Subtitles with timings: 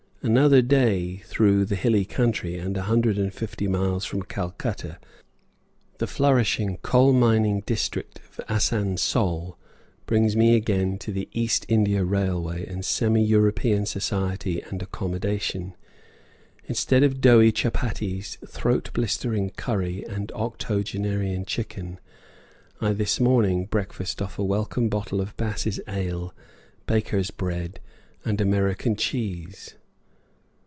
[0.23, 4.99] Another day through the hilly country and, a hundred and fifty miles from Calcutta,
[5.97, 9.57] the flourishing coal mining district of Asansol
[10.05, 15.73] brings me again to the East India Railway and semi European society and accommodation.
[16.65, 21.99] Instead of doughy chuppatties, throat blistering curry, and octogenarian chicken,
[22.79, 26.31] I this morning breakfast off a welcome bottle of Bass's ale,
[26.85, 27.79] baker's bread,
[28.23, 29.73] and American cheese.